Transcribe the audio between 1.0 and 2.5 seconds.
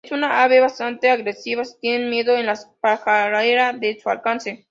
agresiva si tiene nidos en